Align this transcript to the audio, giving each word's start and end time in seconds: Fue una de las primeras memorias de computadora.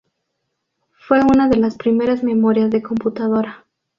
Fue 0.97 1.21
una 1.21 1.47
de 1.47 1.57
las 1.57 1.77
primeras 1.77 2.23
memorias 2.23 2.71
de 2.71 2.81
computadora. 2.81 3.67